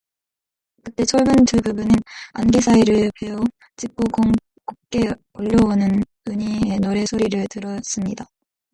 그때 0.83 1.05
젊은 1.05 1.45
두 1.45 1.57
부부는 1.57 1.87
안개 2.33 2.59
사이를 2.59 3.11
베어 3.19 3.37
집고 3.75 4.05
곱게 4.65 5.13
울려오는 5.33 6.01
은희의 6.27 6.79
노래 6.79 7.05
소리를 7.05 7.45
들었습니다. 7.47 8.25